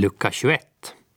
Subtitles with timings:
[0.00, 0.60] Lucka 21.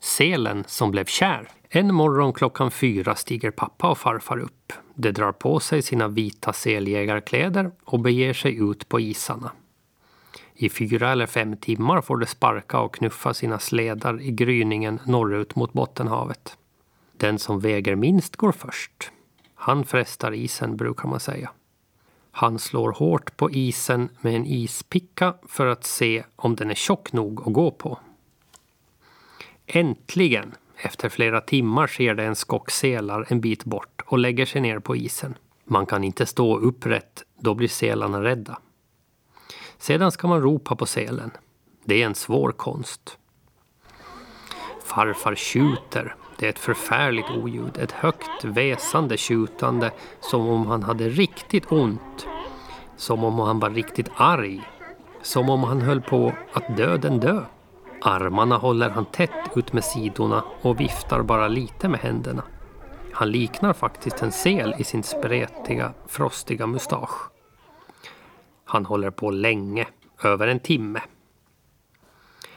[0.00, 1.48] Selen som blev kär.
[1.68, 4.72] En morgon klockan fyra stiger pappa och farfar upp.
[4.94, 9.52] De drar på sig sina vita seljägarkläder och beger sig ut på isarna.
[10.54, 15.56] I fyra eller fem timmar får de sparka och knuffa sina sledar i gryningen norrut
[15.56, 16.58] mot Bottenhavet.
[17.16, 19.10] Den som väger minst går först.
[19.54, 21.50] Han frestar isen, brukar man säga.
[22.30, 27.12] Han slår hårt på isen med en ispicka för att se om den är tjock
[27.12, 27.98] nog att gå på.
[29.66, 34.60] Äntligen, efter flera timmar ser det en skock selar en bit bort och lägger sig
[34.60, 35.34] ner på isen.
[35.64, 38.58] Man kan inte stå upprätt, då blir selarna rädda.
[39.78, 41.30] Sedan ska man ropa på selen.
[41.84, 43.18] Det är en svår konst.
[44.84, 46.16] Farfar tjuter.
[46.38, 47.78] Det är ett förfärligt oljud.
[47.78, 49.90] Ett högt väsande tjutande
[50.20, 52.26] som om han hade riktigt ont.
[52.96, 54.62] Som om han var riktigt arg.
[55.22, 57.44] Som om han höll på att döden dö.
[58.06, 62.42] Armarna håller han tätt ut med sidorna och viftar bara lite med händerna.
[63.12, 67.30] Han liknar faktiskt en sel i sin spretiga, frostiga mustasch.
[68.64, 69.86] Han håller på länge,
[70.22, 71.00] över en timme.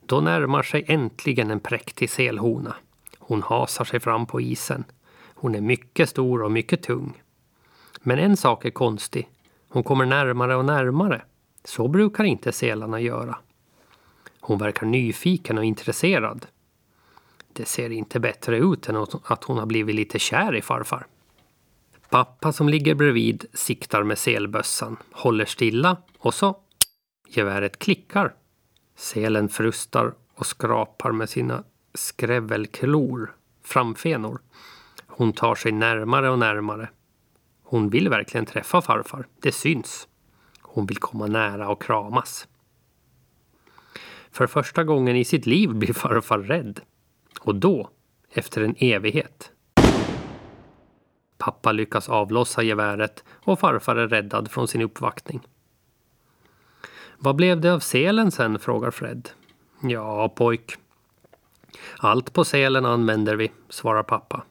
[0.00, 2.74] Då närmar sig äntligen en präktig selhona.
[3.18, 4.84] Hon hasar sig fram på isen.
[5.34, 7.22] Hon är mycket stor och mycket tung.
[8.02, 9.28] Men en sak är konstig.
[9.68, 11.22] Hon kommer närmare och närmare.
[11.64, 13.38] Så brukar inte selarna göra.
[14.40, 16.46] Hon verkar nyfiken och intresserad.
[17.52, 21.06] Det ser inte bättre ut än att hon har blivit lite kär i farfar.
[22.08, 26.56] Pappa som ligger bredvid siktar med selbössan, håller stilla och så...
[27.28, 28.34] Geväret klickar.
[28.96, 34.40] Selen frustar och skrapar med sina skrävelklor, framfenor.
[35.06, 36.88] Hon tar sig närmare och närmare.
[37.62, 40.08] Hon vill verkligen träffa farfar, det syns.
[40.60, 42.48] Hon vill komma nära och kramas.
[44.32, 46.80] För första gången i sitt liv blir farfar rädd.
[47.40, 47.90] Och då,
[48.34, 49.52] efter en evighet,
[51.40, 55.40] Pappa lyckas avlossa geväret och farfar är räddad från sin uppvaktning.
[57.18, 58.58] Vad blev det av selen sen?
[58.58, 59.28] frågar Fred.
[59.82, 60.76] Ja, pojk.
[61.98, 64.42] Allt på selen använder vi, svarar pappa.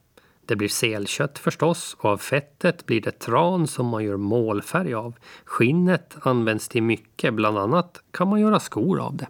[0.46, 5.16] Det blir selkött förstås och av fettet blir det tran som man gör målfärg av.
[5.46, 9.28] Skinnet används till mycket, bland annat kan man göra skor av det.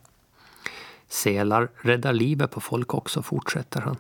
[1.09, 3.97] Selar räddar livet på folk också, fortsätter han.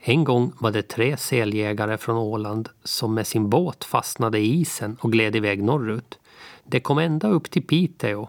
[0.00, 4.96] En gång var det tre seljägare från Åland som med sin båt fastnade i isen
[5.00, 6.18] och gled iväg norrut.
[6.64, 8.28] Det kom ända upp till Piteå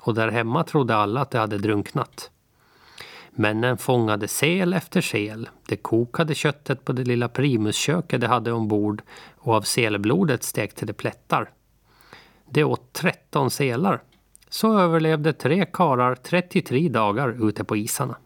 [0.00, 2.30] och där hemma trodde alla att de hade drunknat.
[3.30, 5.48] Männen fångade sel efter sel.
[5.68, 9.02] De kokade köttet på det lilla primusköket de hade ombord
[9.36, 11.50] och av selblodet stekte de plättar.
[12.50, 14.02] De åt 13 selar.
[14.50, 18.16] Så överlevde tre karlar 33 dagar ute på isarna.